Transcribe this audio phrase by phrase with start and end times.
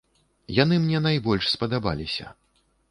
[0.63, 2.37] Яны мне найбольш спадабаліся.